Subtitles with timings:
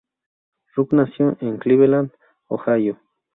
[0.73, 2.09] Ruck nació en Cleveland,
[2.47, 2.97] Ohio.